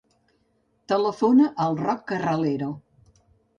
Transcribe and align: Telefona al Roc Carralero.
Telefona 0.91 1.51
al 1.67 1.79
Roc 1.83 2.03
Carralero. 2.15 2.73